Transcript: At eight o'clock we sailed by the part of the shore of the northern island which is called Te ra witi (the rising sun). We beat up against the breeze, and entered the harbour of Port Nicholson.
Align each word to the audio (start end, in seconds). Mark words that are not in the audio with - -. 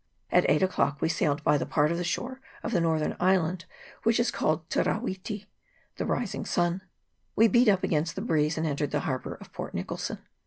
At 0.31 0.49
eight 0.49 0.63
o'clock 0.63 0.99
we 0.99 1.09
sailed 1.09 1.43
by 1.43 1.59
the 1.59 1.65
part 1.67 1.91
of 1.91 1.99
the 1.99 2.03
shore 2.03 2.41
of 2.63 2.71
the 2.71 2.81
northern 2.81 3.15
island 3.19 3.65
which 4.01 4.19
is 4.19 4.31
called 4.31 4.67
Te 4.67 4.81
ra 4.81 4.99
witi 4.99 5.45
(the 5.97 6.07
rising 6.07 6.43
sun). 6.43 6.81
We 7.35 7.47
beat 7.47 7.67
up 7.67 7.83
against 7.83 8.15
the 8.15 8.21
breeze, 8.23 8.57
and 8.57 8.65
entered 8.65 8.89
the 8.89 9.01
harbour 9.01 9.35
of 9.35 9.53
Port 9.53 9.75
Nicholson. 9.75 10.17